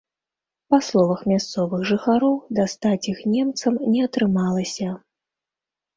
[0.73, 4.89] Па словах мясцовых жыхароў, дастаць іх немцам не атрымалася.